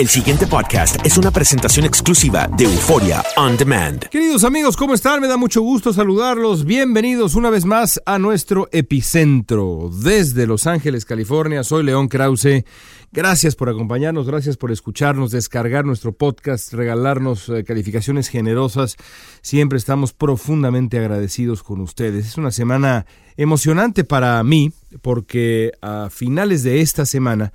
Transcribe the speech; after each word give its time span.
El 0.00 0.08
siguiente 0.08 0.46
podcast 0.46 0.96
es 1.04 1.18
una 1.18 1.30
presentación 1.30 1.84
exclusiva 1.84 2.48
de 2.56 2.64
Euforia 2.64 3.22
On 3.36 3.54
Demand. 3.58 4.08
Queridos 4.08 4.44
amigos, 4.44 4.74
¿cómo 4.74 4.94
están? 4.94 5.20
Me 5.20 5.28
da 5.28 5.36
mucho 5.36 5.60
gusto 5.60 5.92
saludarlos. 5.92 6.64
Bienvenidos 6.64 7.34
una 7.34 7.50
vez 7.50 7.66
más 7.66 8.00
a 8.06 8.18
nuestro 8.18 8.70
epicentro. 8.72 9.90
Desde 9.92 10.46
Los 10.46 10.66
Ángeles, 10.66 11.04
California, 11.04 11.62
soy 11.64 11.82
León 11.82 12.08
Krause. 12.08 12.64
Gracias 13.12 13.54
por 13.56 13.68
acompañarnos, 13.68 14.26
gracias 14.26 14.56
por 14.56 14.72
escucharnos, 14.72 15.32
descargar 15.32 15.84
nuestro 15.84 16.12
podcast, 16.12 16.72
regalarnos 16.72 17.50
eh, 17.50 17.62
calificaciones 17.64 18.28
generosas. 18.28 18.96
Siempre 19.42 19.76
estamos 19.76 20.14
profundamente 20.14 20.98
agradecidos 20.98 21.62
con 21.62 21.82
ustedes. 21.82 22.26
Es 22.26 22.38
una 22.38 22.52
semana 22.52 23.04
emocionante 23.36 24.04
para 24.04 24.42
mí 24.44 24.72
porque 25.02 25.72
a 25.82 26.08
finales 26.10 26.62
de 26.62 26.80
esta 26.80 27.04
semana 27.04 27.52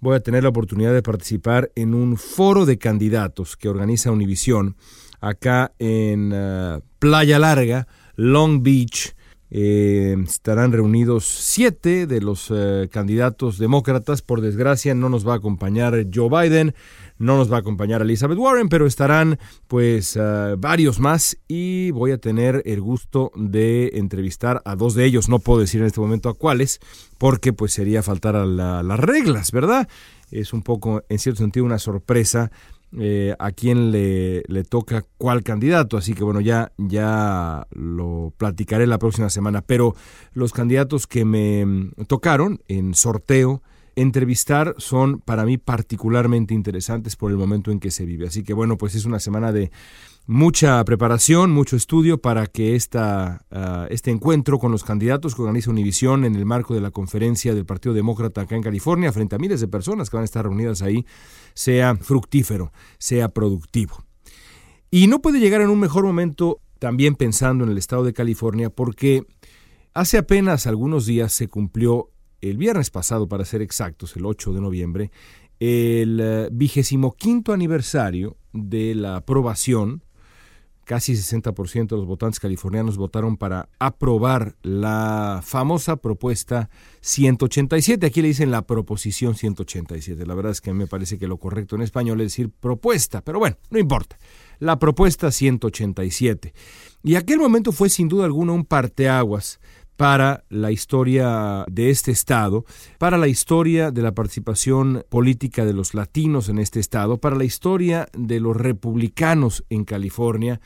voy 0.00 0.16
a 0.16 0.20
tener 0.20 0.42
la 0.42 0.50
oportunidad 0.50 0.92
de 0.94 1.02
participar 1.02 1.70
en 1.74 1.94
un 1.94 2.16
foro 2.16 2.66
de 2.66 2.78
candidatos 2.78 3.56
que 3.56 3.68
organiza 3.68 4.10
Univisión 4.10 4.76
acá 5.20 5.72
en 5.78 6.32
uh, 6.32 6.80
Playa 6.98 7.38
Larga, 7.38 7.86
Long 8.16 8.62
Beach. 8.62 9.14
Eh, 9.50 10.14
estarán 10.26 10.72
reunidos 10.72 11.24
siete 11.24 12.06
de 12.06 12.20
los 12.20 12.52
eh, 12.54 12.88
candidatos 12.92 13.58
demócratas. 13.58 14.20
Por 14.20 14.42
desgracia, 14.42 14.94
no 14.94 15.08
nos 15.08 15.26
va 15.26 15.32
a 15.32 15.36
acompañar 15.36 16.06
Joe 16.12 16.28
Biden, 16.28 16.74
no 17.18 17.36
nos 17.36 17.50
va 17.50 17.56
a 17.56 17.60
acompañar 17.60 18.02
Elizabeth 18.02 18.38
Warren, 18.38 18.68
pero 18.68 18.86
estarán 18.86 19.38
pues 19.66 20.16
uh, 20.16 20.56
varios 20.58 21.00
más 21.00 21.36
y 21.48 21.90
voy 21.90 22.12
a 22.12 22.18
tener 22.18 22.62
el 22.64 22.80
gusto 22.80 23.32
de 23.36 23.90
entrevistar 23.94 24.62
a 24.64 24.76
dos 24.76 24.94
de 24.94 25.04
ellos. 25.04 25.28
No 25.28 25.38
puedo 25.38 25.60
decir 25.60 25.80
en 25.80 25.86
este 25.88 26.00
momento 26.00 26.28
a 26.28 26.34
cuáles, 26.34 26.80
porque 27.18 27.52
pues 27.52 27.72
sería 27.72 28.02
faltar 28.02 28.36
a 28.36 28.46
la- 28.46 28.82
las 28.82 29.00
reglas, 29.00 29.50
¿verdad? 29.52 29.88
Es 30.30 30.52
un 30.52 30.62
poco, 30.62 31.02
en 31.08 31.18
cierto 31.18 31.38
sentido, 31.38 31.64
una 31.66 31.78
sorpresa 31.78 32.50
eh, 32.98 33.34
a 33.38 33.50
quién 33.50 33.90
le, 33.92 34.42
le 34.46 34.64
toca 34.64 35.04
cuál 35.18 35.42
candidato, 35.42 35.98
así 35.98 36.14
que 36.14 36.24
bueno, 36.24 36.40
ya, 36.40 36.72
ya 36.78 37.66
lo 37.72 38.32
platicaré 38.38 38.86
la 38.86 38.98
próxima 38.98 39.28
semana, 39.28 39.60
pero 39.60 39.94
los 40.32 40.52
candidatos 40.54 41.06
que 41.06 41.26
me 41.26 41.90
tocaron 42.06 42.60
en 42.66 42.94
sorteo, 42.94 43.62
entrevistar 44.00 44.74
son 44.78 45.20
para 45.20 45.44
mí 45.44 45.58
particularmente 45.58 46.54
interesantes 46.54 47.16
por 47.16 47.30
el 47.30 47.36
momento 47.36 47.70
en 47.70 47.80
que 47.80 47.90
se 47.90 48.04
vive, 48.04 48.26
así 48.26 48.42
que 48.42 48.54
bueno, 48.54 48.78
pues 48.78 48.94
es 48.94 49.04
una 49.04 49.20
semana 49.20 49.52
de 49.52 49.70
mucha 50.26 50.84
preparación, 50.84 51.50
mucho 51.50 51.74
estudio 51.74 52.18
para 52.18 52.46
que 52.46 52.76
esta, 52.76 53.46
ah, 53.50 53.86
este 53.90 54.10
encuentro 54.10 54.58
con 54.58 54.70
los 54.70 54.84
candidatos 54.84 55.34
que 55.34 55.42
organiza 55.42 55.70
Univisión 55.70 56.24
en 56.24 56.36
el 56.36 56.44
marco 56.44 56.74
de 56.74 56.82
la 56.82 56.90
conferencia 56.90 57.54
del 57.54 57.64
Partido 57.64 57.94
Demócrata 57.94 58.42
acá 58.42 58.54
en 58.54 58.62
California, 58.62 59.12
frente 59.12 59.36
a 59.36 59.38
miles 59.38 59.60
de 59.60 59.68
personas 59.68 60.10
que 60.10 60.16
van 60.16 60.22
a 60.22 60.26
estar 60.26 60.44
reunidas 60.44 60.82
ahí, 60.82 61.06
sea 61.54 61.96
fructífero, 61.96 62.72
sea 62.98 63.30
productivo. 63.30 64.04
Y 64.90 65.06
no 65.06 65.20
puede 65.20 65.40
llegar 65.40 65.60
en 65.60 65.70
un 65.70 65.80
mejor 65.80 66.04
momento 66.04 66.60
también 66.78 67.14
pensando 67.14 67.64
en 67.64 67.70
el 67.70 67.78
estado 67.78 68.04
de 68.04 68.12
California 68.12 68.70
porque 68.70 69.26
hace 69.94 70.18
apenas 70.18 70.66
algunos 70.66 71.06
días 71.06 71.32
se 71.32 71.48
cumplió, 71.48 72.10
el 72.40 72.56
viernes 72.56 72.90
pasado 72.90 73.28
para 73.28 73.44
ser 73.44 73.62
exactos, 73.62 74.16
el 74.16 74.26
8 74.26 74.52
de 74.52 74.60
noviembre, 74.60 75.10
el 75.60 76.48
vigésimo 76.52 77.14
quinto 77.14 77.52
aniversario 77.52 78.36
de 78.52 78.94
la 78.94 79.16
aprobación 79.16 80.02
casi 80.88 81.12
60% 81.12 81.88
de 81.88 81.96
los 81.96 82.06
votantes 82.06 82.40
californianos 82.40 82.96
votaron 82.96 83.36
para 83.36 83.68
aprobar 83.78 84.56
la 84.62 85.42
famosa 85.44 85.96
propuesta 85.96 86.70
187. 87.02 88.06
Aquí 88.06 88.22
le 88.22 88.28
dicen 88.28 88.50
la 88.50 88.62
proposición 88.62 89.34
187. 89.34 90.24
La 90.24 90.34
verdad 90.34 90.52
es 90.52 90.62
que 90.62 90.72
me 90.72 90.86
parece 90.86 91.18
que 91.18 91.28
lo 91.28 91.36
correcto 91.36 91.76
en 91.76 91.82
español 91.82 92.22
es 92.22 92.28
decir 92.28 92.48
propuesta, 92.48 93.20
pero 93.22 93.38
bueno, 93.38 93.58
no 93.68 93.78
importa. 93.78 94.16
La 94.60 94.78
propuesta 94.78 95.30
187. 95.30 96.54
Y 97.04 97.16
aquel 97.16 97.38
momento 97.38 97.70
fue 97.70 97.90
sin 97.90 98.08
duda 98.08 98.24
alguna 98.24 98.52
un 98.52 98.64
parteaguas 98.64 99.60
para 99.98 100.44
la 100.48 100.70
historia 100.70 101.64
de 101.68 101.90
este 101.90 102.12
estado, 102.12 102.64
para 102.98 103.18
la 103.18 103.26
historia 103.26 103.90
de 103.90 104.00
la 104.00 104.14
participación 104.14 105.04
política 105.08 105.64
de 105.64 105.72
los 105.72 105.92
latinos 105.92 106.48
en 106.48 106.60
este 106.60 106.78
estado, 106.78 107.18
para 107.18 107.34
la 107.34 107.42
historia 107.42 108.06
de 108.16 108.38
los 108.38 108.56
republicanos 108.56 109.64
en 109.70 109.84
California 109.84 110.60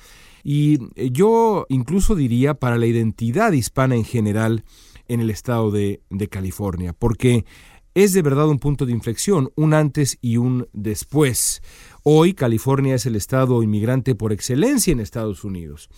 y 0.45 0.81
eh, 0.97 1.09
yo 1.13 1.65
incluso 1.71 2.15
diría 2.15 2.53
para 2.53 2.77
la 2.77 2.85
identidad 2.85 3.53
hispana 3.53 3.97
en 3.97 4.05
general 4.05 4.65
en 5.09 5.21
el 5.21 5.31
estado 5.31 5.71
de, 5.71 6.03
de 6.11 6.29
California, 6.29 6.93
porque 6.93 7.47
es 7.95 8.13
de 8.13 8.21
verdad 8.21 8.51
un 8.51 8.59
punto 8.59 8.85
de 8.85 8.93
inflexión, 8.93 9.51
un 9.57 9.73
antes 9.73 10.19
y 10.21 10.37
un 10.37 10.69
después. 10.75 11.63
Hoy 12.03 12.35
California 12.35 12.97
es 12.97 13.07
el 13.07 13.17
estado 13.17 13.63
inmigrante 13.63 14.15
por 14.15 14.31
excelencia 14.31 14.93
en 14.93 15.01
Estados 15.01 15.43
Unidos. 15.43 15.89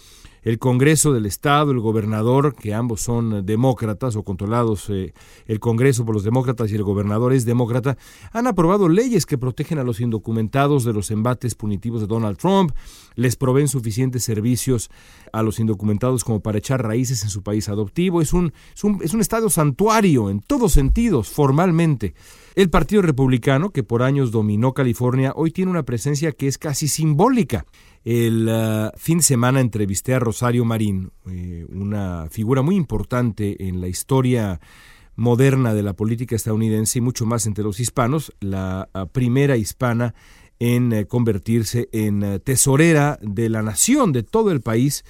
El 0.45 0.59
Congreso 0.59 1.15
del 1.15 1.25
Estado, 1.25 1.71
el 1.71 1.81
gobernador, 1.81 2.55
que 2.55 2.75
ambos 2.75 3.01
son 3.01 3.47
demócratas 3.47 4.15
o 4.15 4.25
controlados, 4.25 4.91
eh, 4.91 5.15
el 5.47 5.59
Congreso 5.59 6.05
por 6.05 6.15
los 6.15 6.23
demócratas 6.23 6.71
y 6.71 6.75
el 6.75 6.83
gobernador 6.83 7.33
es 7.33 7.47
demócrata, 7.47 7.97
han 8.31 8.47
aprobado 8.47 8.91
leyes 8.91 9.25
que 9.25 9.39
protegen 9.39 9.79
a 9.79 9.85
los 9.85 10.01
indocumentados 10.01 10.85
de 10.85 10.93
los 10.93 11.11
embates 11.11 11.55
punitivos 11.55 12.03
de 12.03 12.09
Donald 12.09 12.37
Trump, 12.37 12.73
les 13.15 13.37
proveen 13.37 13.69
suficientes 13.69 14.23
servicios 14.23 14.91
a 15.33 15.43
los 15.43 15.59
indocumentados 15.61 16.25
como 16.25 16.41
para 16.41 16.59
echar 16.59 16.83
raíces 16.83 17.23
en 17.23 17.31
su 17.31 17.43
país 17.43 17.71
adoptivo. 17.71 18.21
Es 18.21 18.35
un, 18.35 18.53
es 18.75 18.85
un, 18.85 19.01
es 19.03 19.15
un 19.15 19.23
estado 19.23 19.49
santuario 19.49 20.29
en 20.29 20.41
todos 20.41 20.73
sentidos, 20.73 21.31
formalmente. 21.31 22.13
El 22.55 22.71
Partido 22.71 23.03
Republicano, 23.03 23.71
que 23.71 23.83
por 23.83 24.03
años 24.03 24.31
dominó 24.31 24.75
California, 24.75 25.33
hoy 25.35 25.51
tiene 25.51 25.71
una 25.71 25.85
presencia 25.85 26.33
que 26.33 26.47
es 26.47 26.59
casi 26.59 26.87
simbólica. 26.87 27.65
El 28.05 28.49
uh, 28.49 28.91
fin 28.99 29.19
de 29.19 29.25
semana 29.25 29.61
entrevisté 29.61 30.13
a 30.13 30.19
Rosario 30.19 30.67
Marín, 30.67 31.11
eh, 31.27 31.65
una 31.71 32.29
figura 32.31 32.61
muy 32.61 32.77
importante 32.77 33.67
en 33.67 33.81
la 33.81 33.89
historia 33.89 34.61
moderna 35.17 35.73
de 35.73 35.83
la 35.83 35.95
política 35.95 36.37
estadounidense 36.37 36.99
y 36.99 37.03
mucho 37.03 37.25
más 37.25 37.47
entre 37.47 37.65
los 37.65 37.81
hispanos, 37.81 38.35
la 38.41 38.91
uh, 38.95 39.07
primera 39.07 39.57
hispana 39.57 40.15
en 40.59 40.93
uh, 40.93 41.07
convertirse 41.07 41.89
en 41.93 42.41
tesorera 42.45 43.19
de 43.23 43.49
la 43.49 43.63
nación, 43.63 44.13
de 44.13 44.23
todo 44.23 44.53
el 44.53 44.61
país, 44.61 45.03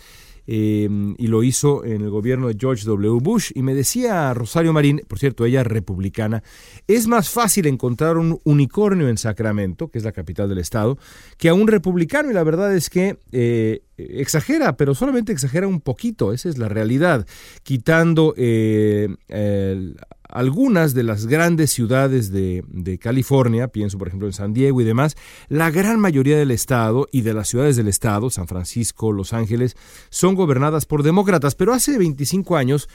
eh, 0.47 0.89
y 1.19 1.27
lo 1.27 1.43
hizo 1.43 1.85
en 1.85 2.03
el 2.03 2.11
gobierno 2.11 2.49
de 2.49 2.57
George 2.59 2.85
W. 2.85 3.19
Bush. 3.21 3.51
Y 3.55 3.63
me 3.63 3.75
decía 3.75 4.33
Rosario 4.35 4.73
Marín, 4.73 5.03
por 5.09 5.19
cierto, 5.19 5.45
ella 5.45 5.65
republicana, 5.65 6.43
es 6.87 7.07
más 7.07 7.31
fácil 7.31 7.67
encontrar 7.67 8.17
un 8.17 8.41
unicornio 8.45 9.09
en 9.09 9.19
Sacramento, 9.19 9.89
que 9.89 9.99
es 9.99 10.05
la 10.05 10.13
capital 10.13 10.49
del 10.49 10.59
estado, 10.59 10.99
que 11.39 11.49
a 11.49 11.55
un 11.55 11.69
republicano. 11.69 12.31
Y 12.31 12.35
la 12.35 12.45
verdad 12.45 12.75
es 12.75 12.91
que 12.91 13.19
eh, 13.33 13.83
exagera, 13.97 14.77
pero 14.77 14.95
solamente 14.95 15.33
exagera 15.33 15.67
un 15.67 15.81
poquito, 15.81 16.33
esa 16.33 16.49
es 16.49 16.59
la 16.59 16.69
realidad, 16.69 17.27
quitando 17.63 18.35
eh, 18.37 19.09
el, 19.29 19.97
algunas 20.35 20.95
de 20.95 21.05
las 21.05 21.27
grandes 21.27 21.71
ciudades 21.71 22.33
de, 22.33 22.65
de, 22.67 22.99
California, 22.99 23.69
pienso 23.69 23.99
por 23.99 24.09
ejemplo 24.09 24.27
en 24.27 24.33
San 24.33 24.53
Diego 24.53 24.81
y 24.81 24.85
demás, 24.85 25.17
la 25.49 25.71
gran 25.71 26.01
mayoría 26.01 26.37
del 26.37 26.51
estado 26.51 27.07
y 27.13 27.23
de 27.23 27.33
las 27.33 27.49
ciudades 27.49 27.77
del 27.77 27.87
estado, 27.87 28.29
San 28.31 28.49
Francisco, 28.49 29.13
Los 29.13 29.33
Ángeles, 29.33 29.77
son 30.11 30.35
gobernadas 30.35 30.87
por 30.87 31.05
demócratas, 31.05 31.55
pero 31.55 31.73
hace 31.73 31.97
25 31.97 32.57
años 32.57 32.89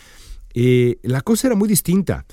eh, 0.53 0.97
la 1.03 1.21
cosa 1.21 1.47
era 1.47 1.55
muy 1.55 1.69
distinta. 1.69 2.25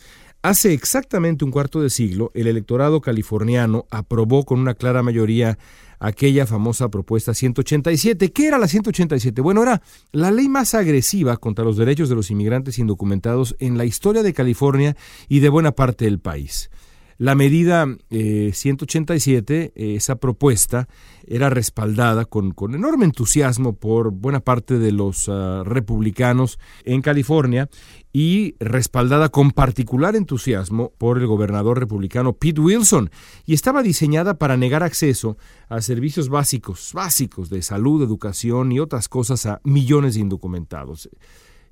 Hace 0.46 0.72
exactamente 0.72 1.44
un 1.44 1.50
cuarto 1.50 1.82
de 1.82 1.90
siglo, 1.90 2.30
el 2.32 2.46
electorado 2.46 3.00
californiano 3.00 3.84
aprobó 3.90 4.44
con 4.44 4.60
una 4.60 4.74
clara 4.74 5.02
mayoría 5.02 5.58
aquella 5.98 6.46
famosa 6.46 6.88
propuesta 6.88 7.34
187. 7.34 8.30
¿Qué 8.30 8.46
era 8.46 8.56
la 8.56 8.68
187? 8.68 9.40
Bueno, 9.42 9.64
era 9.64 9.82
la 10.12 10.30
ley 10.30 10.48
más 10.48 10.74
agresiva 10.74 11.36
contra 11.36 11.64
los 11.64 11.76
derechos 11.76 12.08
de 12.08 12.14
los 12.14 12.30
inmigrantes 12.30 12.78
indocumentados 12.78 13.56
en 13.58 13.76
la 13.76 13.86
historia 13.86 14.22
de 14.22 14.34
California 14.34 14.96
y 15.28 15.40
de 15.40 15.48
buena 15.48 15.72
parte 15.72 16.04
del 16.04 16.20
país. 16.20 16.70
La 17.18 17.34
medida 17.34 17.86
187, 18.10 19.72
eh, 19.74 19.94
esa 19.94 20.16
propuesta, 20.16 20.86
era 21.26 21.48
respaldada 21.48 22.26
con, 22.26 22.52
con, 22.52 22.74
enorme 22.74 23.06
entusiasmo 23.06 23.74
por 23.74 24.10
buena 24.10 24.40
parte 24.40 24.78
de 24.78 24.92
los 24.92 25.28
ah, 25.28 25.62
republicanos 25.64 26.58
en 26.84 27.00
California 27.00 27.68
y 28.12 28.54
respaldada 28.60 29.30
con 29.30 29.50
particular 29.50 30.14
entusiasmo 30.14 30.92
por 30.98 31.18
el 31.18 31.26
gobernador 31.26 31.80
republicano 31.80 32.34
Pete 32.34 32.60
Wilson 32.60 33.10
y 33.44 33.54
estaba 33.54 33.82
diseñada 33.82 34.38
para 34.38 34.56
negar 34.56 34.82
acceso 34.82 35.36
a 35.68 35.80
servicios 35.80 36.28
básicos, 36.28 36.92
básicos 36.92 37.50
de 37.50 37.62
salud, 37.62 38.02
educación 38.02 38.72
y 38.72 38.80
otras 38.80 39.08
cosas 39.08 39.46
a 39.46 39.60
millones 39.64 40.14
de 40.14 40.20
indocumentados. 40.20 41.08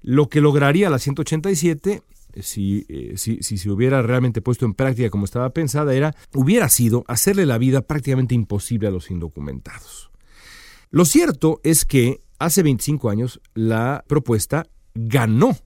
Lo 0.02 0.28
que 0.28 0.40
lograría 0.42 0.90
la 0.90 0.98
187 0.98 2.02
si, 2.42 2.86
eh, 2.88 3.14
si, 3.16 3.38
si, 3.42 3.58
se 3.58 3.70
hubiera 3.70 4.02
realmente 4.02 4.40
puesto 4.40 4.64
en 4.64 4.74
práctica 4.74 5.10
como 5.10 5.24
estaba 5.24 5.50
pensada, 5.50 5.94
era, 5.94 6.14
hubiera 6.34 6.68
sido 6.68 7.04
hacerle 7.08 7.46
la 7.46 7.58
vida 7.58 7.82
prácticamente 7.82 8.34
imposible 8.34 8.88
a 8.88 8.90
los 8.90 9.10
indocumentados. 9.10 10.10
Lo 10.90 11.04
cierto 11.04 11.60
es 11.64 11.84
que 11.84 12.20
hace 12.38 12.62
25 12.62 13.10
años 13.10 13.40
la 13.54 14.04
propuesta 14.06 14.66
ganó 14.94 15.56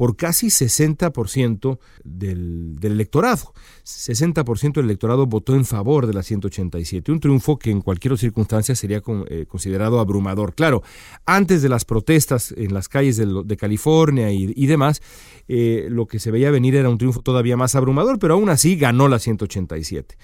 por 0.00 0.16
casi 0.16 0.46
60% 0.46 1.78
del, 2.04 2.78
electorado. 2.80 3.52
60% 3.84 4.72
del 4.76 4.86
electorado 4.86 5.26
votó 5.26 5.54
en 5.54 5.66
favor 5.66 6.06
de 6.06 6.14
la 6.14 6.22
187, 6.22 7.12
un 7.12 7.20
triunfo 7.20 7.58
que 7.58 7.70
en 7.70 7.82
cualquier 7.82 8.16
circunstancia 8.16 8.74
sería 8.74 9.02
eh, 9.28 9.44
considerado 9.46 10.00
abrumador. 10.00 10.54
Claro, 10.54 10.82
antes 11.26 11.60
de 11.60 11.68
las 11.68 11.84
protestas 11.84 12.54
en 12.56 12.72
las 12.72 12.88
calles 12.88 13.18
de, 13.18 13.56
California 13.58 14.32
y, 14.32 14.66
demás, 14.66 15.02
eh, 15.48 15.88
lo 15.90 16.06
que 16.06 16.18
se 16.18 16.30
veía 16.30 16.50
venir 16.50 16.76
era 16.76 16.88
un 16.88 16.96
triunfo 16.96 17.20
todavía 17.20 17.58
más 17.58 17.74
abrumador, 17.74 18.18
pero 18.18 18.32
aún 18.32 18.48
así 18.48 18.76
ganó 18.76 19.06
la 19.06 19.18
187. 19.18 20.16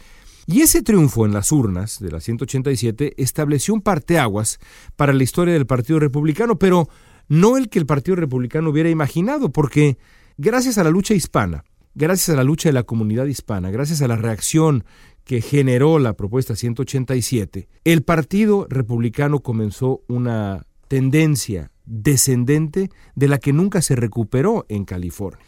Y 0.46 0.62
ese 0.62 0.80
triunfo 0.80 1.26
en 1.26 1.34
las 1.34 1.52
urnas 1.52 2.00
de 2.00 2.10
la 2.10 2.20
187 2.20 3.12
estableció 3.18 3.74
un 3.74 3.82
parteaguas 3.82 4.58
para 4.96 5.12
la 5.12 5.22
historia 5.22 5.52
del 5.52 5.66
Partido 5.66 5.98
Republicano, 5.98 6.58
pero 6.58 6.88
no 7.28 7.56
el 7.56 7.68
que 7.68 7.78
el 7.78 7.86
Partido 7.86 8.16
Republicano 8.16 8.70
hubiera 8.70 8.90
imaginado, 8.90 9.50
porque 9.50 9.98
gracias 10.38 10.78
a 10.78 10.84
la 10.84 10.90
lucha 10.90 11.14
hispana, 11.14 11.64
gracias 11.94 12.30
a 12.30 12.36
la 12.36 12.44
lucha 12.44 12.68
de 12.68 12.74
la 12.74 12.84
comunidad 12.84 13.26
hispana, 13.26 13.70
gracias 13.70 14.02
a 14.02 14.08
la 14.08 14.16
reacción 14.16 14.84
que 15.24 15.40
generó 15.40 15.98
la 15.98 16.14
propuesta 16.14 16.54
187, 16.54 17.68
el 17.84 18.02
Partido 18.02 18.66
Republicano 18.70 19.40
comenzó 19.40 20.02
una 20.06 20.66
tendencia 20.88 21.72
descendente 21.84 22.90
de 23.14 23.28
la 23.28 23.38
que 23.38 23.52
nunca 23.52 23.82
se 23.82 23.96
recuperó 23.96 24.66
en 24.68 24.84
California. 24.84 25.44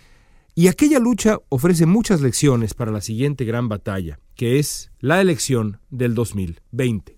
Y 0.55 0.67
aquella 0.67 0.99
lucha 0.99 1.39
ofrece 1.51 1.87
muchas 1.87 2.21
lecciones 2.21 2.75
para 2.75 2.91
la 2.91 3.01
siguiente 3.01 3.45
gran 3.45 3.69
batalla, 3.69 4.19
que 4.35 4.59
es 4.59 4.91
la 4.99 5.21
elección 5.21 5.79
del 5.91 6.15
2020. 6.15 7.18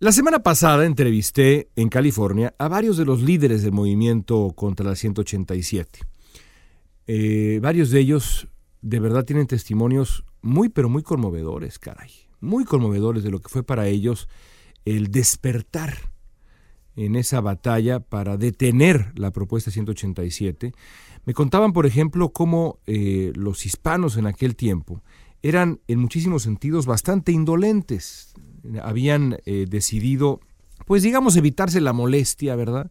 La 0.00 0.12
semana 0.12 0.44
pasada 0.44 0.86
entrevisté 0.86 1.70
en 1.74 1.88
California 1.88 2.54
a 2.56 2.68
varios 2.68 2.96
de 2.96 3.04
los 3.04 3.20
líderes 3.20 3.64
del 3.64 3.72
movimiento 3.72 4.52
contra 4.54 4.86
la 4.86 4.94
187. 4.94 5.98
Eh, 7.08 7.58
varios 7.60 7.90
de 7.90 7.98
ellos 7.98 8.46
de 8.80 9.00
verdad 9.00 9.24
tienen 9.24 9.48
testimonios 9.48 10.24
muy, 10.40 10.68
pero 10.68 10.88
muy 10.88 11.02
conmovedores, 11.02 11.80
caray. 11.80 12.12
Muy 12.40 12.64
conmovedores 12.64 13.24
de 13.24 13.32
lo 13.32 13.40
que 13.40 13.48
fue 13.48 13.64
para 13.64 13.88
ellos 13.88 14.28
el 14.84 15.10
despertar 15.10 16.12
en 16.94 17.16
esa 17.16 17.40
batalla 17.40 17.98
para 17.98 18.36
detener 18.36 19.10
la 19.16 19.32
propuesta 19.32 19.72
187. 19.72 20.74
Me 21.24 21.34
contaban, 21.34 21.72
por 21.72 21.86
ejemplo, 21.86 22.28
cómo 22.28 22.78
eh, 22.86 23.32
los 23.34 23.66
hispanos 23.66 24.16
en 24.16 24.26
aquel 24.26 24.54
tiempo 24.54 25.02
eran 25.42 25.80
en 25.88 25.98
muchísimos 25.98 26.44
sentidos 26.44 26.86
bastante 26.86 27.32
indolentes, 27.32 28.32
habían 28.82 29.38
eh, 29.44 29.66
decidido, 29.68 30.40
pues 30.86 31.02
digamos, 31.02 31.36
evitarse 31.36 31.80
la 31.80 31.92
molestia, 31.92 32.56
¿verdad?, 32.56 32.90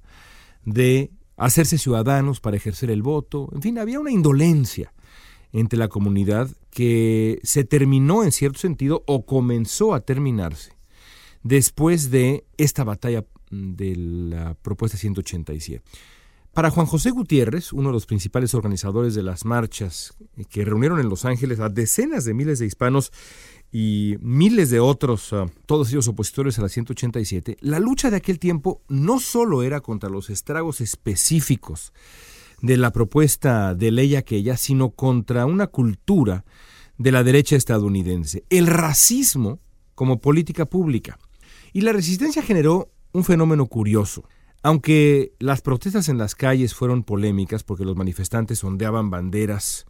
de 0.66 1.12
hacerse 1.38 1.78
ciudadanos 1.78 2.40
para 2.40 2.58
ejercer 2.58 2.92
el 2.92 3.04
voto. 3.04 3.50
En 3.54 3.62
fin, 3.62 3.78
había 3.78 4.00
una 4.00 4.12
indolencia 4.12 4.94
entre 5.54 5.80
la 5.80 5.88
comunidad 5.88 6.50
que 6.72 7.40
se 7.44 7.64
terminó 7.64 8.24
en 8.24 8.32
cierto 8.32 8.60
sentido 8.60 9.04
o 9.08 9.26
comenzó 9.26 9.94
a 9.94 10.02
terminarse 10.02 10.74
después 11.44 12.12
de 12.12 12.46
esta 12.58 12.84
batalla 12.84 13.26
de 13.50 13.96
la 13.96 14.54
propuesta 14.56 14.98
187. 14.98 15.82
Para 16.54 16.72
Juan 16.72 16.88
José 16.88 17.12
Gutiérrez, 17.12 17.72
uno 17.72 17.90
de 17.90 17.94
los 17.94 18.08
principales 18.08 18.56
organizadores 18.56 19.14
de 19.14 19.22
las 19.22 19.46
marchas 19.46 20.16
que 20.50 20.66
reunieron 20.66 21.00
en 21.00 21.08
Los 21.08 21.24
Ángeles 21.24 21.60
a 21.60 21.70
decenas 21.70 22.26
de 22.26 22.34
miles 22.34 22.58
de 22.58 22.66
hispanos 22.66 23.12
y 23.72 24.16
miles 24.22 24.70
de 24.70 24.80
otros, 24.80 25.34
ah, 25.34 25.46
todos 25.66 25.90
ellos 25.90 26.08
opositores 26.08 26.58
a 26.58 26.62
la 26.62 26.70
187, 26.70 27.58
la 27.62 27.80
lucha 27.80 28.10
de 28.10 28.18
aquel 28.18 28.40
tiempo 28.40 28.82
no 28.88 29.20
solo 29.20 29.64
era 29.64 29.82
contra 29.82 30.10
los 30.10 30.30
estragos 30.30 30.82
específicos 30.82 31.94
de 32.62 32.78
la 32.78 32.92
propuesta 32.92 33.76
de 33.76 33.92
ley 33.92 34.16
aquella, 34.16 34.58
sino 34.58 34.92
contra 34.92 35.46
una 35.46 35.68
cultura 35.68 36.46
de 36.98 37.12
la 37.12 37.24
derecha 37.24 37.56
estadounidense, 37.56 38.44
el 38.50 38.68
racismo 38.68 39.60
como 39.96 40.20
política 40.22 40.66
pública. 40.66 41.20
Y 41.74 41.82
la 41.82 41.92
resistencia 41.92 42.42
generó 42.42 42.92
un 43.12 43.24
fenómeno 43.24 43.68
curioso. 43.68 44.24
Aunque 44.64 45.34
las 45.40 45.62
protestas 45.62 46.10
en 46.10 46.18
las 46.18 46.34
calles 46.36 46.74
fueron 46.74 47.04
polémicas 47.04 47.64
porque 47.64 47.86
los 47.86 47.96
manifestantes 47.96 48.64
ondeaban 48.64 49.10
banderas 49.10 49.86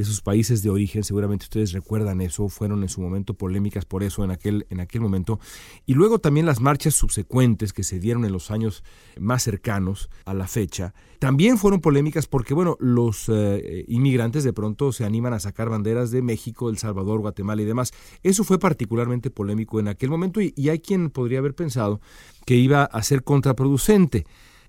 de 0.00 0.06
sus 0.06 0.22
países 0.22 0.62
de 0.62 0.70
origen, 0.70 1.04
seguramente 1.04 1.44
ustedes 1.44 1.72
recuerdan 1.72 2.22
eso, 2.22 2.48
fueron 2.48 2.82
en 2.82 2.88
su 2.88 3.02
momento 3.02 3.34
polémicas 3.34 3.84
por 3.84 4.02
eso 4.02 4.24
en 4.24 4.30
aquel, 4.30 4.66
en 4.70 4.80
aquel 4.80 5.02
momento, 5.02 5.38
y 5.84 5.92
luego 5.92 6.18
también 6.18 6.46
las 6.46 6.58
marchas 6.58 6.94
subsecuentes 6.94 7.74
que 7.74 7.84
se 7.84 8.00
dieron 8.00 8.24
en 8.24 8.32
los 8.32 8.50
años 8.50 8.82
más 9.18 9.42
cercanos 9.42 10.08
a 10.24 10.32
la 10.32 10.48
fecha, 10.48 10.94
también 11.18 11.58
fueron 11.58 11.82
polémicas 11.82 12.26
porque, 12.26 12.54
bueno, 12.54 12.78
los 12.80 13.28
eh, 13.28 13.84
inmigrantes 13.88 14.42
de 14.42 14.54
pronto 14.54 14.90
se 14.90 15.04
animan 15.04 15.34
a 15.34 15.38
sacar 15.38 15.68
banderas 15.68 16.10
de 16.10 16.22
México, 16.22 16.70
El 16.70 16.78
Salvador, 16.78 17.20
Guatemala 17.20 17.60
y 17.60 17.66
demás. 17.66 17.92
Eso 18.22 18.42
fue 18.42 18.58
particularmente 18.58 19.28
polémico 19.28 19.80
en 19.80 19.88
aquel 19.88 20.08
momento 20.08 20.40
y, 20.40 20.54
y 20.56 20.70
hay 20.70 20.78
quien 20.78 21.10
podría 21.10 21.40
haber 21.40 21.54
pensado 21.54 22.00
que 22.46 22.56
iba 22.56 22.84
a 22.84 23.02
ser 23.02 23.22
contraproducente. 23.22 24.24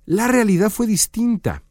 La 0.05 0.27
realidad 0.27 0.69
fue 0.69 0.87
distinta. 0.87 1.63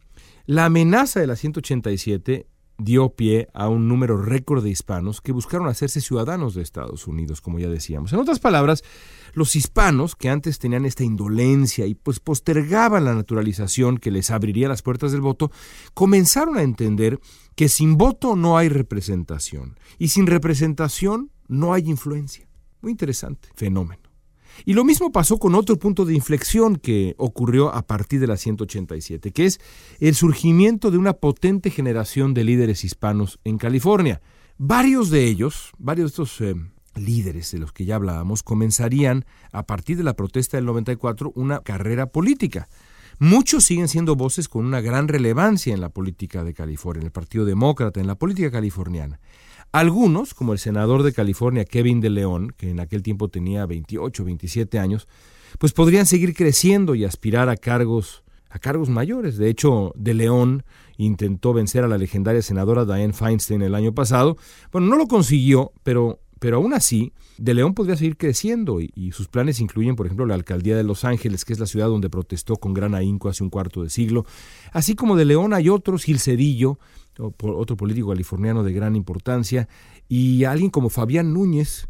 La 0.47 0.64
amenaza 0.64 1.21
de 1.21 1.26
la 1.26 1.37
187 1.37 2.47
dio 2.81 3.11
pie 3.11 3.49
a 3.55 3.69
un 3.69 3.89
número 3.89 4.21
récord 4.21 4.63
de 4.63 4.71
hispanos 4.71 5.21
que 5.21 5.33
buscaron 5.33 5.69
hacerse 5.69 6.01
ciudadanos 6.01 6.55
de 6.55 6.63
Estados 6.63 7.07
Unidos, 7.07 7.41
como 7.41 7.59
ya 7.59 7.69
decíamos. 7.69 8.13
En 8.13 8.19
otras 8.19 8.39
palabras, 8.39 8.83
los 9.33 9.55
hispanos, 9.57 10.17
que 10.17 10.29
antes 10.29 10.59
tenían 10.59 10.85
esta 10.85 11.05
indolencia 11.05 11.87
y 11.87 11.95
pues 11.95 12.21
postergaban 12.21 13.05
la 13.05 13.15
naturalización 13.15 13.99
que 13.99 14.11
les 14.11 14.31
abriría 14.31 14.69
las 14.69 14.83
puertas 14.83 15.13
del 15.13 15.21
voto, 15.21 15.51
comenzaron 15.95 16.57
a 16.57 16.63
entender 16.63 17.21
que 17.55 17.69
sin 17.69 17.97
voto 17.97 18.37
no 18.37 18.57
hay 18.57 18.69
representación 18.69 19.79
y 19.99 20.09
sin 20.09 20.27
representación 20.27 21.31
no 21.49 21.75
hay 21.75 21.89
influencia. 21.89 22.49
Muy 22.81 22.93
interesante 22.93 23.49
fenómeno. 23.55 24.00
Y 24.64 24.75
lo 24.75 24.85
mismo 24.85 25.12
pasó 25.12 25.38
con 25.38 25.55
otro 25.55 25.79
punto 25.79 26.05
de 26.05 26.14
inflexión 26.14 26.76
que 26.76 27.14
ocurrió 27.19 27.75
a 27.75 27.83
partir 27.83 28.21
de 28.21 28.26
la 28.26 28.37
187, 28.37 29.33
que 29.33 29.47
es 29.47 29.61
el 30.00 30.14
surgimiento 30.14 30.90
de 30.90 30.99
una 30.99 31.14
potente 31.14 31.71
generación 31.71 32.35
de 32.35 32.45
líderes 32.45 32.85
hispanos 32.85 33.38
en 33.45 33.59
California. 33.59 34.21
Varios 34.59 35.11
de 35.11 35.25
ellos, 35.25 35.73
varios 35.79 36.11
de 36.11 36.23
estos 36.23 36.40
eh, 36.40 36.55
líderes 36.95 37.50
de 37.52 37.59
los 37.59 37.73
que 37.73 37.85
ya 37.85 37.97
hablábamos, 37.97 38.43
comenzarían 38.43 39.25
a 39.52 39.64
partir 39.64 39.97
de 39.97 40.05
la 40.05 40.14
protesta 40.14 40.57
del 40.57 40.67
94 40.67 41.33
una 41.35 41.61
carrera 41.61 42.07
política. 42.07 42.69
Muchos 43.19 43.64
siguen 43.64 43.88
siendo 43.88 44.17
voces 44.17 44.49
con 44.49 44.64
una 44.64 44.81
gran 44.81 45.07
relevancia 45.07 45.75
en 45.75 45.81
la 45.81 45.90
política 45.90 46.43
de 46.43 46.55
California, 46.55 47.00
en 47.00 47.07
el 47.07 47.12
Partido 47.12 47.45
Demócrata, 47.45 48.00
en 48.00 48.07
la 48.07 48.14
política 48.14 48.50
californiana. 48.50 49.21
Algunos, 49.73 50.35
como 50.35 50.53
el 50.53 50.59
senador 50.59 51.03
de 51.03 51.12
California 51.12 51.65
Kevin 51.65 52.00
de 52.00 52.11
León, 52.11 52.53
que 52.57 52.71
en 52.71 52.81
aquel 52.81 53.03
tiempo 53.03 53.29
tenía 53.29 53.67
28, 53.67 54.25
27 54.25 54.79
años, 54.79 55.07
pues 55.59 55.73
podrían 55.73 56.07
seguir 56.07 56.35
creciendo 56.35 56.95
y 56.95 57.05
aspirar 57.05 57.49
a 57.49 57.57
cargos 57.57 58.25
a 58.50 58.59
cargos 58.59 58.89
mayores. 58.89 59.39
De 59.39 59.49
hecho, 59.49 59.93
de 59.95 60.12
León 60.12 60.65
intentó 60.97 61.53
vencer 61.53 61.85
a 61.85 61.89
la 61.89 61.99
legendaria 61.99 62.43
senadora 62.43 62.85
Dianne 62.85 63.12
Feinstein 63.12 63.62
el 63.62 63.75
año 63.75 63.95
pasado. 63.95 64.37
Bueno, 64.73 64.89
no 64.89 64.97
lo 64.97 65.07
consiguió, 65.07 65.73
pero, 65.83 66.19
pero 66.40 66.56
aún 66.56 66.73
así, 66.73 67.12
De 67.37 67.54
León 67.54 67.75
podría 67.75 67.97
seguir 67.97 68.16
creciendo 68.16 68.80
y, 68.80 69.12
sus 69.12 69.28
planes 69.28 69.61
incluyen, 69.61 69.94
por 69.94 70.06
ejemplo, 70.06 70.26
la 70.26 70.35
alcaldía 70.35 70.76
de 70.76 70.82
Los 70.82 71.04
Ángeles, 71.04 71.44
que 71.44 71.52
es 71.52 71.61
la 71.61 71.66
ciudad 71.66 71.87
donde 71.87 72.09
protestó 72.09 72.56
con 72.56 72.73
gran 72.75 72.94
ahínco 72.94 73.28
hace 73.28 73.44
un 73.44 73.50
cuarto 73.50 73.82
de 73.82 73.90
siglo. 73.90 74.25
Así 74.73 74.94
como 74.94 75.16
De 75.16 75.26
León 75.26 75.52
hay 75.52 75.68
otros, 75.68 76.02
Gil 76.02 76.18
Cedillo, 76.18 76.78
otro 77.18 77.76
político 77.76 78.09
californiano 78.09 78.64
de 78.64 78.73
gran 78.73 78.97
importancia, 78.97 79.68
y 80.09 80.44
alguien 80.44 80.70
como 80.70 80.88
Fabián 80.88 81.35
Núñez, 81.35 81.88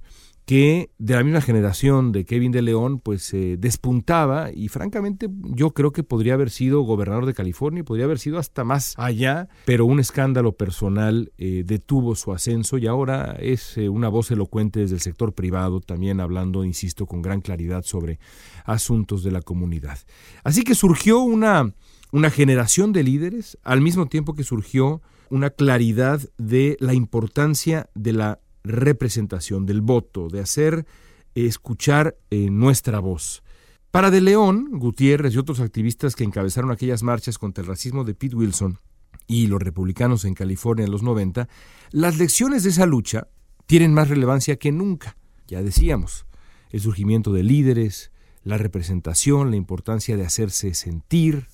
que 0.50 0.90
de 0.98 1.14
la 1.14 1.22
misma 1.22 1.42
generación 1.42 2.10
de 2.10 2.24
Kevin 2.24 2.50
de 2.50 2.60
León, 2.60 2.98
pues 2.98 3.32
eh, 3.34 3.56
despuntaba 3.56 4.50
y 4.52 4.66
francamente 4.66 5.28
yo 5.44 5.70
creo 5.74 5.92
que 5.92 6.02
podría 6.02 6.34
haber 6.34 6.50
sido 6.50 6.80
gobernador 6.80 7.24
de 7.24 7.34
California, 7.34 7.84
podría 7.84 8.06
haber 8.06 8.18
sido 8.18 8.36
hasta 8.36 8.64
más 8.64 8.94
allá, 8.96 9.48
pero 9.64 9.86
un 9.86 10.00
escándalo 10.00 10.56
personal 10.56 11.30
eh, 11.38 11.62
detuvo 11.64 12.16
su 12.16 12.32
ascenso 12.32 12.78
y 12.78 12.88
ahora 12.88 13.36
es 13.38 13.78
eh, 13.78 13.88
una 13.88 14.08
voz 14.08 14.32
elocuente 14.32 14.80
desde 14.80 14.96
el 14.96 15.00
sector 15.02 15.34
privado, 15.34 15.80
también 15.80 16.18
hablando, 16.18 16.64
insisto, 16.64 17.06
con 17.06 17.22
gran 17.22 17.42
claridad 17.42 17.84
sobre 17.84 18.18
asuntos 18.64 19.22
de 19.22 19.30
la 19.30 19.42
comunidad. 19.42 20.00
Así 20.42 20.64
que 20.64 20.74
surgió 20.74 21.20
una, 21.20 21.74
una 22.10 22.28
generación 22.28 22.92
de 22.92 23.04
líderes, 23.04 23.56
al 23.62 23.80
mismo 23.80 24.06
tiempo 24.06 24.34
que 24.34 24.42
surgió 24.42 25.00
una 25.28 25.50
claridad 25.50 26.20
de 26.38 26.76
la 26.80 26.92
importancia 26.92 27.88
de 27.94 28.14
la 28.14 28.40
representación, 28.64 29.66
del 29.66 29.80
voto, 29.80 30.28
de 30.28 30.40
hacer 30.40 30.86
escuchar 31.34 32.16
eh, 32.30 32.50
nuestra 32.50 32.98
voz. 33.00 33.42
Para 33.90 34.10
De 34.10 34.20
León, 34.20 34.68
Gutiérrez 34.72 35.34
y 35.34 35.38
otros 35.38 35.60
activistas 35.60 36.14
que 36.14 36.24
encabezaron 36.24 36.70
aquellas 36.70 37.02
marchas 37.02 37.38
contra 37.38 37.62
el 37.62 37.68
racismo 37.68 38.04
de 38.04 38.14
Pete 38.14 38.36
Wilson 38.36 38.78
y 39.26 39.46
los 39.46 39.62
republicanos 39.62 40.24
en 40.24 40.34
California 40.34 40.84
en 40.84 40.92
los 40.92 41.02
90, 41.02 41.48
las 41.90 42.18
lecciones 42.18 42.62
de 42.62 42.70
esa 42.70 42.86
lucha 42.86 43.28
tienen 43.66 43.94
más 43.94 44.08
relevancia 44.08 44.56
que 44.56 44.72
nunca. 44.72 45.16
Ya 45.46 45.62
decíamos, 45.62 46.26
el 46.70 46.80
surgimiento 46.80 47.32
de 47.32 47.42
líderes, 47.42 48.12
la 48.42 48.58
representación, 48.58 49.50
la 49.50 49.56
importancia 49.56 50.16
de 50.16 50.24
hacerse 50.24 50.74
sentir. 50.74 51.46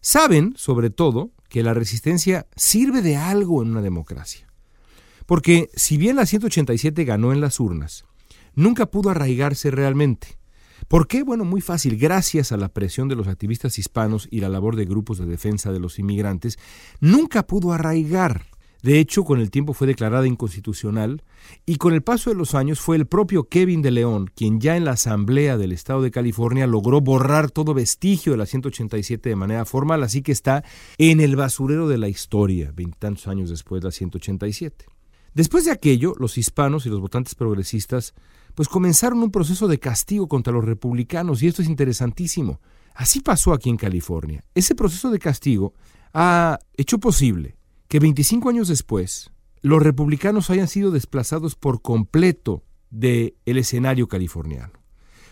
Saben, 0.00 0.54
sobre 0.56 0.90
todo, 0.90 1.32
que 1.48 1.62
la 1.62 1.74
resistencia 1.74 2.46
sirve 2.56 3.02
de 3.02 3.16
algo 3.16 3.62
en 3.62 3.70
una 3.70 3.82
democracia. 3.82 4.51
Porque 5.26 5.70
si 5.74 5.96
bien 5.96 6.16
la 6.16 6.26
187 6.26 7.04
ganó 7.04 7.32
en 7.32 7.40
las 7.40 7.60
urnas, 7.60 8.04
nunca 8.54 8.86
pudo 8.86 9.10
arraigarse 9.10 9.70
realmente. 9.70 10.38
¿Por 10.88 11.06
qué? 11.06 11.22
Bueno, 11.22 11.44
muy 11.44 11.60
fácil. 11.60 11.96
Gracias 11.96 12.52
a 12.52 12.56
la 12.56 12.68
presión 12.68 13.08
de 13.08 13.16
los 13.16 13.28
activistas 13.28 13.78
hispanos 13.78 14.28
y 14.30 14.40
la 14.40 14.48
labor 14.48 14.76
de 14.76 14.84
grupos 14.84 15.18
de 15.18 15.26
defensa 15.26 15.72
de 15.72 15.80
los 15.80 15.98
inmigrantes, 15.98 16.58
nunca 17.00 17.46
pudo 17.46 17.72
arraigar. 17.72 18.42
De 18.82 18.98
hecho, 18.98 19.22
con 19.22 19.40
el 19.40 19.52
tiempo 19.52 19.74
fue 19.74 19.86
declarada 19.86 20.26
inconstitucional 20.26 21.22
y 21.64 21.76
con 21.76 21.94
el 21.94 22.02
paso 22.02 22.30
de 22.30 22.36
los 22.36 22.56
años 22.56 22.80
fue 22.80 22.96
el 22.96 23.06
propio 23.06 23.44
Kevin 23.44 23.80
de 23.80 23.92
León 23.92 24.28
quien 24.34 24.60
ya 24.60 24.76
en 24.76 24.84
la 24.84 24.92
Asamblea 24.92 25.56
del 25.56 25.70
Estado 25.70 26.02
de 26.02 26.10
California 26.10 26.66
logró 26.66 27.00
borrar 27.00 27.52
todo 27.52 27.74
vestigio 27.74 28.32
de 28.32 28.38
la 28.38 28.46
187 28.46 29.28
de 29.28 29.36
manera 29.36 29.64
formal, 29.64 30.02
así 30.02 30.22
que 30.22 30.32
está 30.32 30.64
en 30.98 31.20
el 31.20 31.36
basurero 31.36 31.86
de 31.86 31.98
la 31.98 32.08
historia, 32.08 32.72
veintitantos 32.74 33.28
años 33.28 33.50
después 33.50 33.82
de 33.82 33.86
la 33.86 33.92
187. 33.92 34.91
Después 35.34 35.64
de 35.64 35.70
aquello, 35.70 36.14
los 36.18 36.36
hispanos 36.36 36.86
y 36.86 36.90
los 36.90 37.00
votantes 37.00 37.34
progresistas 37.34 38.14
pues 38.54 38.68
comenzaron 38.68 39.22
un 39.22 39.30
proceso 39.30 39.66
de 39.66 39.78
castigo 39.78 40.28
contra 40.28 40.52
los 40.52 40.64
republicanos 40.64 41.42
y 41.42 41.46
esto 41.46 41.62
es 41.62 41.68
interesantísimo. 41.68 42.60
Así 42.94 43.20
pasó 43.20 43.52
aquí 43.52 43.70
en 43.70 43.78
California. 43.78 44.44
Ese 44.54 44.74
proceso 44.74 45.10
de 45.10 45.18
castigo 45.18 45.72
ha 46.12 46.58
hecho 46.76 46.98
posible 46.98 47.56
que 47.88 47.98
25 47.98 48.50
años 48.50 48.68
después 48.68 49.30
los 49.62 49.82
republicanos 49.82 50.50
hayan 50.50 50.68
sido 50.68 50.90
desplazados 50.90 51.54
por 51.54 51.80
completo 51.80 52.62
del 52.90 53.34
escenario 53.44 54.08
californiano. 54.08 54.72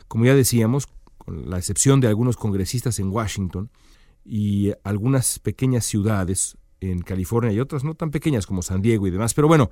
Como 0.09 0.25
ya 0.25 0.35
decíamos, 0.35 0.88
con 1.19 1.50
la 1.50 1.59
excepción 1.59 2.00
de 2.00 2.09
algunos 2.09 2.37
congresistas 2.37 2.99
en 2.99 3.11
Washington 3.11 3.71
y 4.25 4.73
algunas 4.83 5.38
pequeñas 5.38 5.85
ciudades 5.85 6.57
en 6.80 7.02
California 7.02 7.52
y 7.52 7.60
otras 7.60 7.84
no 7.84 7.94
tan 7.94 8.10
pequeñas 8.10 8.46
como 8.46 8.62
San 8.62 8.82
Diego 8.82 9.06
y 9.06 9.10
demás. 9.10 9.34
Pero 9.34 9.49
bueno, 9.49 9.70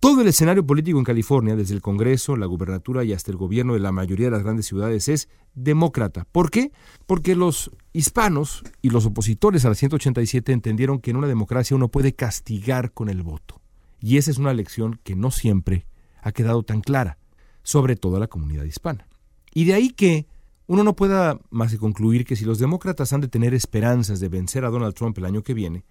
todo 0.00 0.20
el 0.20 0.28
escenario 0.28 0.64
político 0.66 0.98
en 0.98 1.04
California, 1.04 1.56
desde 1.56 1.74
el 1.74 1.82
Congreso, 1.82 2.36
la 2.36 2.46
gubernatura 2.46 3.04
y 3.04 3.12
hasta 3.12 3.30
el 3.30 3.36
gobierno 3.36 3.74
de 3.74 3.80
la 3.80 3.92
mayoría 3.92 4.26
de 4.26 4.32
las 4.32 4.42
grandes 4.42 4.66
ciudades, 4.66 5.08
es 5.08 5.28
demócrata. 5.54 6.24
¿Por 6.30 6.50
qué? 6.50 6.72
Porque 7.06 7.34
los 7.34 7.70
hispanos 7.92 8.62
y 8.82 8.90
los 8.90 9.06
opositores 9.06 9.64
a 9.64 9.68
la 9.70 9.74
187 9.74 10.52
entendieron 10.52 11.00
que 11.00 11.10
en 11.10 11.16
una 11.16 11.26
democracia 11.26 11.76
uno 11.76 11.88
puede 11.88 12.14
castigar 12.14 12.92
con 12.92 13.08
el 13.08 13.22
voto. 13.22 13.60
Y 14.00 14.18
esa 14.18 14.30
es 14.30 14.38
una 14.38 14.54
lección 14.54 15.00
que 15.02 15.16
no 15.16 15.30
siempre 15.30 15.86
ha 16.22 16.32
quedado 16.32 16.62
tan 16.62 16.80
clara, 16.80 17.18
sobre 17.62 17.96
todo 17.96 18.16
a 18.16 18.20
la 18.20 18.28
comunidad 18.28 18.64
hispana. 18.64 19.08
Y 19.52 19.64
de 19.64 19.74
ahí 19.74 19.90
que 19.90 20.26
uno 20.68 20.84
no 20.84 20.94
pueda 20.94 21.40
más 21.50 21.72
que 21.72 21.78
concluir 21.78 22.24
que 22.24 22.36
si 22.36 22.44
los 22.44 22.58
demócratas 22.58 23.12
han 23.12 23.22
de 23.22 23.28
tener 23.28 23.54
esperanzas 23.54 24.20
de 24.20 24.28
vencer 24.28 24.64
a 24.64 24.70
Donald 24.70 24.94
Trump 24.94 25.16
el 25.18 25.24
año 25.24 25.42
que 25.42 25.54
viene, 25.54 25.84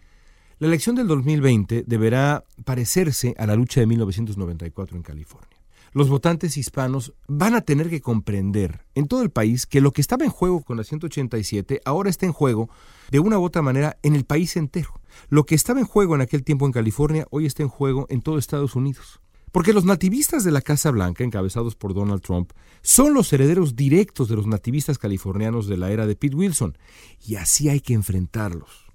la 0.59 0.67
elección 0.67 0.95
del 0.95 1.07
2020 1.07 1.83
deberá 1.85 2.43
parecerse 2.65 3.35
a 3.37 3.45
la 3.45 3.55
lucha 3.55 3.79
de 3.79 3.85
1994 3.85 4.97
en 4.97 5.03
California. 5.03 5.57
Los 5.93 6.09
votantes 6.09 6.57
hispanos 6.57 7.13
van 7.27 7.53
a 7.53 7.61
tener 7.61 7.89
que 7.89 8.01
comprender 8.01 8.85
en 8.95 9.07
todo 9.07 9.21
el 9.21 9.29
país 9.29 9.67
que 9.67 9.81
lo 9.81 9.91
que 9.91 10.01
estaba 10.01 10.25
en 10.25 10.31
juego 10.31 10.63
con 10.63 10.77
la 10.77 10.83
187 10.83 11.81
ahora 11.85 12.09
está 12.09 12.25
en 12.25 12.33
juego 12.33 12.69
de 13.11 13.19
una 13.19 13.37
u 13.37 13.43
otra 13.43 13.61
manera 13.61 13.97
en 14.01 14.15
el 14.15 14.25
país 14.25 14.57
entero. 14.57 14.99
Lo 15.29 15.45
que 15.45 15.53
estaba 15.53 15.79
en 15.79 15.85
juego 15.85 16.15
en 16.15 16.21
aquel 16.21 16.43
tiempo 16.43 16.65
en 16.65 16.71
California 16.71 17.27
hoy 17.29 17.45
está 17.45 17.61
en 17.61 17.69
juego 17.69 18.07
en 18.09 18.21
todo 18.21 18.39
Estados 18.39 18.75
Unidos. 18.75 19.21
Porque 19.51 19.73
los 19.73 19.85
nativistas 19.85 20.43
de 20.43 20.51
la 20.51 20.61
Casa 20.61 20.89
Blanca, 20.89 21.23
encabezados 21.23 21.75
por 21.75 21.93
Donald 21.93 22.21
Trump, 22.21 22.51
son 22.81 23.13
los 23.13 23.31
herederos 23.31 23.75
directos 23.75 24.27
de 24.27 24.35
los 24.35 24.47
nativistas 24.47 24.97
californianos 24.97 25.67
de 25.67 25.77
la 25.77 25.91
era 25.91 26.05
de 26.05 26.15
Pete 26.15 26.35
Wilson. 26.35 26.77
Y 27.25 27.35
así 27.35 27.69
hay 27.69 27.79
que 27.79 27.93
enfrentarlos. 27.93 28.86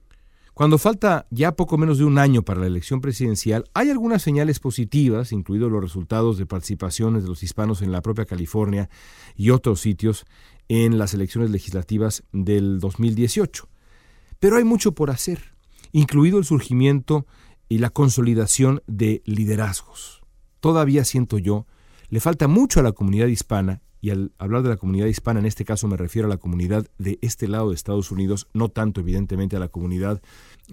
Cuando 0.55 0.77
falta 0.77 1.27
ya 1.31 1.57
poco 1.57 1.79
menos 1.79 1.97
de 1.97 2.05
un 2.05 2.19
año 2.19 2.43
para 2.43 2.61
la 2.61 2.67
elección 2.67 3.01
presidencial, 3.01 3.65
hay 3.73 3.89
algunas 3.89 4.21
señales 4.21 4.61
positivas, 4.61 5.33
incluidos 5.33 5.73
los 5.73 5.81
resultados 5.81 6.37
de 6.37 6.45
participaciones 6.45 7.23
de 7.23 7.31
los 7.31 7.43
hispanos 7.43 7.81
en 7.81 7.91
la 7.91 8.03
propia 8.03 8.27
California 8.27 8.91
y 9.35 9.49
otros 9.49 9.81
sitios 9.81 10.27
en 10.69 10.99
las 10.99 11.15
elecciones 11.15 11.51
legislativas 11.51 12.25
del 12.33 12.81
2018. 12.81 13.67
Pero 14.41 14.59
hay 14.59 14.65
mucho 14.65 14.93
por 14.93 15.11
hacer, 15.11 15.55
incluido 15.91 16.39
el 16.39 16.45
surgimiento 16.45 17.27
y 17.71 17.79
la 17.79 17.89
consolidación 17.89 18.83
de 18.87 19.23
liderazgos. 19.25 20.21
Todavía 20.61 21.07
siento 21.07 21.39
yo, 21.39 21.67
le 22.13 22.21
falta 22.21 22.47
mucho 22.47 22.79
a 22.79 22.83
la 22.83 22.93
comunidad 22.93 23.29
hispana 23.29 23.81
y 24.03 24.11
al 24.11 24.33
hablar 24.37 24.63
de 24.63 24.69
la 24.69 24.77
comunidad 24.77 25.07
hispana, 25.07 25.41
en 25.41 25.47
este 25.47 25.65
caso 25.65 25.89
me 25.89 25.97
refiero 25.97 26.27
a 26.27 26.29
la 26.29 26.37
comunidad 26.37 26.87
de 26.99 27.19
este 27.23 27.49
lado 27.49 27.71
de 27.71 27.75
Estados 27.75 28.11
Unidos, 28.11 28.49
no 28.53 28.69
tanto 28.69 29.01
evidentemente 29.01 29.57
a 29.57 29.59
la 29.59 29.69
comunidad 29.69 30.21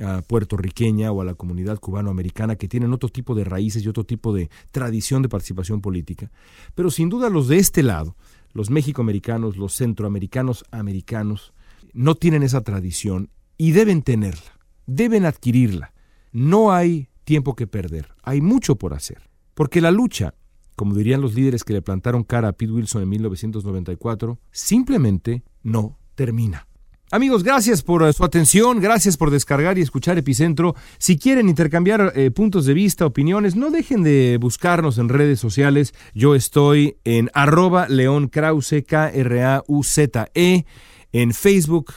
uh, 0.02 0.22
puertorriqueña 0.28 1.14
o 1.14 1.22
a 1.22 1.24
la 1.24 1.36
comunidad 1.36 1.80
cubanoamericana, 1.80 2.58
que 2.58 2.68
tienen 2.68 2.92
otro 2.92 3.08
tipo 3.08 3.36
de 3.36 3.46
raíces 3.46 3.86
y 3.86 3.88
otro 3.88 4.04
tipo 4.04 4.34
de 4.34 4.50
tradición 4.72 5.22
de 5.22 5.30
participación 5.30 5.80
política. 5.80 6.30
Pero 6.76 6.92
sin 6.92 7.08
duda 7.08 7.30
los 7.30 7.48
de 7.48 7.60
este 7.60 7.84
lado, 7.84 8.18
los 8.52 8.70
mexicoamericanos, 8.70 9.56
los 9.56 9.74
centroamericanos 9.78 10.66
americanos, 10.72 11.54
no 11.94 12.16
tienen 12.16 12.44
esa 12.44 12.66
tradición 12.66 13.30
y 13.58 13.72
deben 13.72 14.02
tenerla, 14.02 14.60
deben 14.88 15.24
adquirirla. 15.24 15.94
No 16.34 16.74
hay 16.74 17.08
tiempo 17.24 17.56
que 17.56 17.66
perder, 17.66 18.10
hay 18.24 18.42
mucho 18.42 18.76
por 18.76 18.94
hacer, 18.94 19.30
porque 19.54 19.80
la 19.80 19.92
lucha 19.92 20.34
como 20.80 20.96
dirían 20.96 21.20
los 21.20 21.36
líderes 21.36 21.66
que 21.66 21.74
le 21.74 21.82
plantaron 21.82 22.24
cara 22.24 22.48
a 22.48 22.54
Pete 22.54 22.72
Wilson 22.72 23.02
en 23.02 23.10
1994, 23.10 24.40
simplemente 24.50 25.44
no 25.62 26.00
termina. 26.16 26.68
Amigos, 27.12 27.44
gracias 27.44 27.84
por 27.84 28.02
eh, 28.04 28.14
su 28.14 28.24
atención, 28.24 28.80
gracias 28.80 29.18
por 29.18 29.30
descargar 29.30 29.78
y 29.78 29.82
escuchar 29.82 30.18
Epicentro. 30.18 30.76
Si 30.98 31.18
quieren 31.18 31.50
intercambiar 31.50 32.14
eh, 32.16 32.32
puntos 32.32 32.66
de 32.66 32.74
vista, 32.74 33.06
opiniones, 33.06 33.58
no 33.58 33.72
dejen 33.72 34.04
de 34.04 34.38
buscarnos 34.40 34.98
en 35.00 35.10
redes 35.10 35.42
sociales. 35.42 35.94
Yo 36.14 36.34
estoy 36.34 36.96
en 37.04 37.30
arroba 37.34 37.90
León 37.90 38.30
Krause, 38.30 38.86
K-R-A-U-Z-E, 38.88 40.66
en 41.12 41.34
Facebook, 41.34 41.92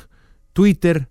Twitter, 0.53 1.09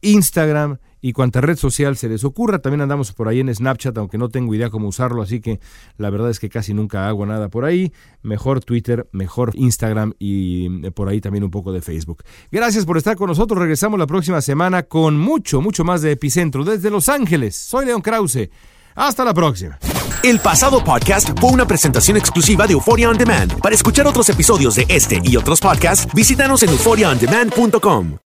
Instagram 0.00 0.78
y 1.00 1.12
cuanta 1.12 1.40
red 1.40 1.56
social 1.56 1.96
se 1.96 2.08
les 2.08 2.24
ocurra. 2.24 2.58
También 2.58 2.80
andamos 2.80 3.12
por 3.12 3.28
ahí 3.28 3.40
en 3.40 3.54
Snapchat, 3.54 3.96
aunque 3.98 4.18
no 4.18 4.28
tengo 4.28 4.54
idea 4.54 4.70
cómo 4.70 4.88
usarlo, 4.88 5.22
así 5.22 5.40
que 5.40 5.60
la 5.96 6.10
verdad 6.10 6.30
es 6.30 6.40
que 6.40 6.48
casi 6.48 6.74
nunca 6.74 7.08
hago 7.08 7.26
nada 7.26 7.48
por 7.48 7.64
ahí. 7.64 7.92
Mejor 8.22 8.60
Twitter, 8.64 9.08
mejor 9.12 9.52
Instagram 9.54 10.14
y 10.18 10.86
eh, 10.86 10.90
por 10.90 11.08
ahí 11.08 11.20
también 11.20 11.44
un 11.44 11.50
poco 11.50 11.72
de 11.72 11.80
Facebook. 11.80 12.22
Gracias 12.50 12.84
por 12.84 12.96
estar 12.96 13.16
con 13.16 13.28
nosotros. 13.28 13.58
Regresamos 13.58 13.98
la 13.98 14.06
próxima 14.06 14.40
semana 14.40 14.82
con 14.82 15.18
mucho, 15.18 15.60
mucho 15.60 15.84
más 15.84 16.02
de 16.02 16.12
Epicentro 16.12 16.64
desde 16.64 16.90
Los 16.90 17.08
Ángeles. 17.08 17.56
Soy 17.56 17.86
León 17.86 18.02
Krause. 18.02 18.50
Hasta 18.94 19.24
la 19.24 19.32
próxima. 19.32 19.78
El 20.22 20.38
pasado 20.40 20.84
podcast 20.84 21.30
fue 21.40 21.50
una 21.50 21.66
presentación 21.66 22.16
exclusiva 22.16 22.66
de 22.66 22.74
Euphoria 22.74 23.08
On 23.08 23.16
Demand. 23.16 23.58
Para 23.60 23.74
escuchar 23.74 24.06
otros 24.06 24.28
episodios 24.28 24.74
de 24.74 24.84
este 24.88 25.20
y 25.24 25.36
otros 25.36 25.60
podcasts, 25.60 26.12
visítanos 26.12 26.62
en 26.62 26.70
euphoriaondemand.com. 26.70 28.29